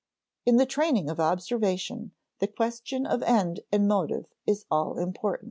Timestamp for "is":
4.47-4.65